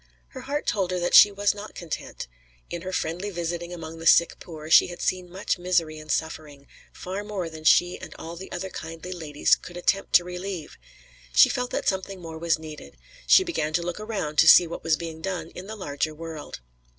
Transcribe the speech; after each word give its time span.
Her 0.29 0.41
heart 0.41 0.65
told 0.65 0.89
her 0.89 0.99
that 0.99 1.13
she 1.13 1.31
was 1.31 1.53
not 1.53 1.75
content. 1.75 2.25
In 2.71 2.81
her 2.81 2.91
friendly 2.91 3.29
visiting 3.29 3.71
among 3.71 3.99
the 3.99 4.07
sick 4.07 4.39
poor 4.39 4.67
she 4.71 4.87
had 4.87 4.99
seen 4.99 5.29
much 5.29 5.59
misery 5.59 5.99
and 5.99 6.11
suffering, 6.11 6.65
far 6.91 7.23
more 7.23 7.51
than 7.51 7.65
she 7.65 7.99
and 7.99 8.15
all 8.17 8.35
the 8.35 8.51
other 8.51 8.71
kindly 8.71 9.11
ladies 9.11 9.55
could 9.55 9.77
attempt 9.77 10.13
to 10.13 10.23
relieve. 10.23 10.75
She 11.35 11.49
felt 11.49 11.69
that 11.69 11.87
something 11.87 12.19
more 12.19 12.39
was 12.39 12.57
needed; 12.57 12.97
she 13.27 13.43
began 13.43 13.73
to 13.73 13.83
look 13.83 13.99
around 13.99 14.39
to 14.39 14.47
see 14.47 14.65
what 14.65 14.83
was 14.83 14.97
being 14.97 15.21
done 15.21 15.51
in 15.51 15.67
the 15.67 15.75
larger 15.75 16.15
world. 16.15 16.61